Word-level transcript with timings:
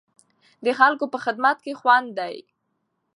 د 0.65 0.67
خلکو 0.79 1.05
په 1.13 1.17
خدمت 1.25 1.57
کې 1.65 1.73
خوند 1.79 2.09
دی. 2.19 2.35